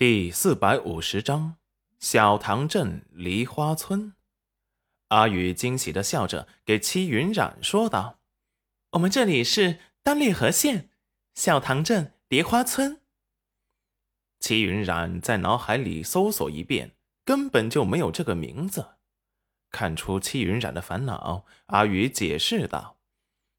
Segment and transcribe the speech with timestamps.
[0.00, 1.56] 第四百五十章
[1.98, 4.14] 小塘镇梨花村。
[5.08, 8.18] 阿宇惊喜的笑着，给戚云染说道
[8.92, 10.88] ：“我们这里是丹利河县
[11.34, 13.02] 小塘镇梨花村。”
[14.40, 16.92] 戚云染在脑海里搜索一遍，
[17.26, 18.92] 根本就没有这个名字。
[19.70, 22.96] 看出戚云染的烦恼，阿宇解释道：“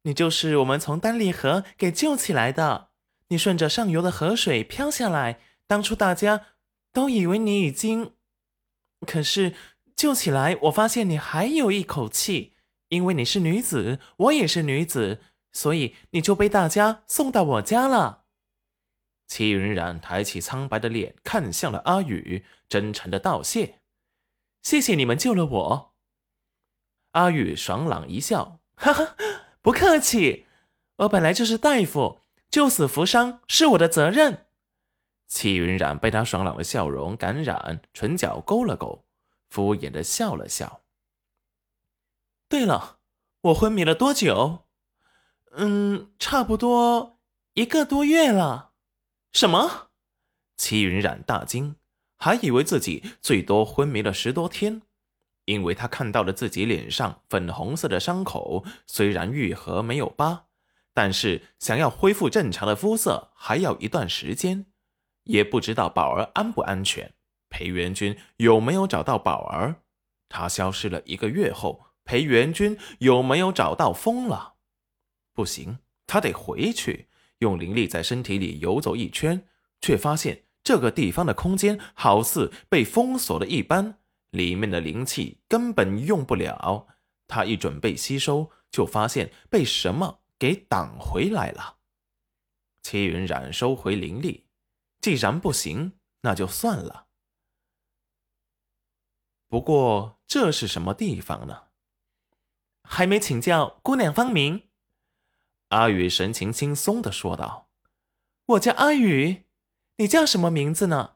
[0.01, 2.89] 你就是我们从丹利河给救起来的，
[3.27, 5.39] 你顺着上游的河水飘下来。”
[5.71, 6.47] 当初大家
[6.91, 8.11] 都以为你已经，
[9.07, 9.55] 可是
[9.95, 12.57] 救起来，我发现你还有一口气。
[12.89, 15.21] 因为你是女子，我也是女子，
[15.53, 18.25] 所以你就被大家送到我家了。
[19.29, 23.79] 齐云染抬起苍白的脸，看向了阿宇，真诚的道谢
[24.61, 25.93] ：“谢谢你们救了我。”
[27.13, 29.15] 阿宇爽朗一笑：“哈哈，
[29.61, 30.47] 不客气，
[30.97, 34.47] 我本来就是大夫，救死扶伤是我的责任。”
[35.31, 39.05] 戚云染被他爽朗的笑容感染，唇角勾了勾，
[39.49, 40.81] 敷衍的笑了笑。
[42.49, 42.97] 对了，
[43.39, 44.65] 我昏迷了多久？
[45.53, 47.17] 嗯，差不多
[47.53, 48.71] 一个多月了。
[49.31, 49.91] 什么？
[50.57, 51.77] 戚云染大惊，
[52.17, 54.81] 还以为自己最多昏迷了十多天，
[55.45, 60.47] 因为他看到了自己脸上粉红色的伤口，虽然愈合没有疤，
[60.93, 64.65] 但是想要恢复正常的肤色，还要一段时间。
[65.23, 67.13] 也不知道宝儿安不安全，
[67.49, 69.83] 裴元军有没有找到宝儿？
[70.29, 74.55] 他消失了一个月后，裴元军有没有找到风了？
[75.33, 77.07] 不行，他得回去，
[77.39, 79.47] 用灵力在身体里游走一圈，
[79.79, 83.99] 却发现这个地方的空间好似被封锁了一般，
[84.31, 86.87] 里面的灵气根本用不了。
[87.27, 91.77] 他一准备吸收，就发现被什么给挡回来了。
[92.83, 94.45] 齐云染收回灵力。
[95.01, 97.07] 既然不行，那就算了。
[99.47, 101.63] 不过这是什么地方呢？
[102.83, 104.69] 还没请教姑娘芳名。
[105.69, 107.69] 阿宇神情轻松的说道
[108.45, 109.45] ：“我叫阿宇，
[109.97, 111.15] 你叫什么名字呢？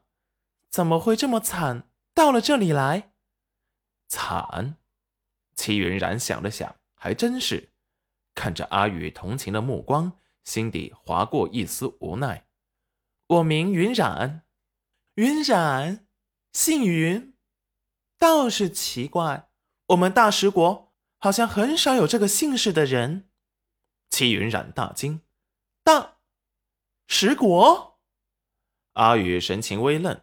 [0.70, 1.88] 怎么会这么惨？
[2.14, 3.12] 到了这里来，
[4.08, 4.78] 惨。”
[5.54, 7.72] 齐云然想了想，还真是，
[8.34, 12.45] 看着阿宇同情的目光，心底划过一丝无奈。
[13.28, 14.44] 我名云染，
[15.16, 16.06] 云染，
[16.52, 17.34] 姓云，
[18.18, 19.48] 倒是奇怪，
[19.88, 23.28] 我们大石国好像很少有这个姓氏的人。
[24.10, 25.22] 戚云染大惊，
[25.82, 26.18] 大
[27.08, 27.98] 石国？
[28.92, 30.20] 阿宇神情微愣，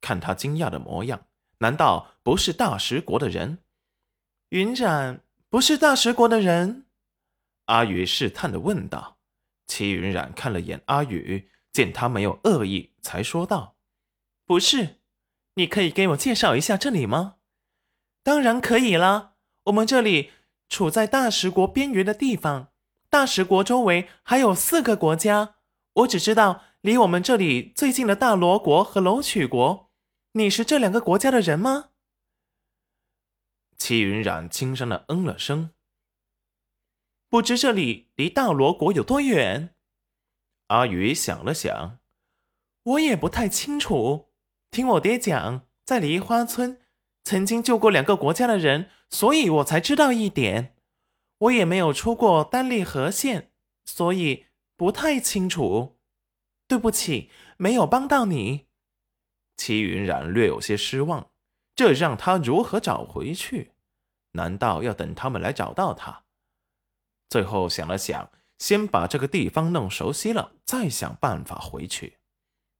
[0.00, 1.26] 看他惊讶的模样，
[1.58, 3.58] 难道不是大石国的人？
[4.48, 6.86] 云染不是大石国的人？
[7.66, 9.18] 阿宇试探的问道。
[9.66, 11.50] 戚云染看了眼阿宇。
[11.76, 13.76] 见他没有恶意，才说道
[14.46, 15.02] ：“不是，
[15.56, 17.36] 你可以给我介绍一下这里吗
[18.24, 20.30] ？”“当然可以啦，我们这里
[20.70, 22.72] 处在大石国边缘的地方，
[23.10, 25.56] 大石国周围还有四个国家。
[25.92, 29.90] 我只知道离我们这里最近的大罗国和楼曲国。
[30.32, 31.90] 你是这两个国家的人吗？”
[33.76, 35.72] 齐云染轻声的嗯了声。
[37.28, 39.74] “不知这里离大罗国有多远？”
[40.68, 42.00] 阿宇想了想，
[42.82, 44.32] 我也不太清楚。
[44.70, 46.80] 听我爹讲，在梨花村
[47.22, 50.76] 曾经救过两个国家的人，所以我才知道一点。
[51.38, 53.52] 我也没有出过丹利河县，
[53.84, 54.46] 所以
[54.76, 55.98] 不太清楚。
[56.66, 58.66] 对不起，没有帮到你。
[59.56, 61.30] 齐云染略有些失望，
[61.76, 63.72] 这让他如何找回去？
[64.32, 66.24] 难道要等他们来找到他？
[67.28, 68.30] 最后想了想。
[68.58, 72.18] 先把这个地方弄熟悉了，再想办法回去。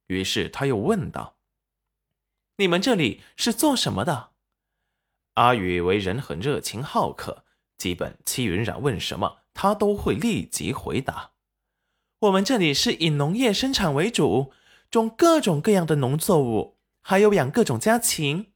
[0.07, 1.37] 于是他又问道
[2.59, 4.31] ：“你们这里是做什么的？”
[5.35, 7.45] 阿宇为人很热情好客，
[7.77, 11.33] 基本戚云染问什么，他都会立即回答。
[12.21, 14.53] 我们这里是以农业生产为主，
[14.91, 18.53] 种各种各样的农作物，还有养各种家禽。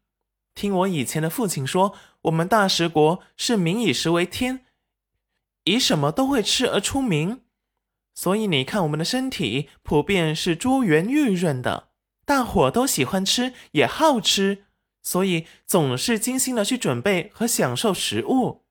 [0.55, 4.65] 听我以前的父亲说，我们大食国是民以食为天。
[5.71, 7.43] 以什么都会吃而出名，
[8.15, 11.91] 所以你看我们的身体普遍是珠圆玉润的，
[12.25, 14.65] 大伙都喜欢吃，也好吃，
[15.03, 18.65] 所以总是精心的去准备和享受食物。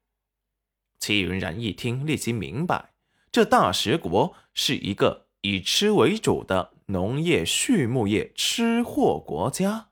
[1.00, 2.92] 齐云然一听，立即明白，
[3.32, 9.89] 这大食国是一个以吃为主的农业畜牧业吃货国家。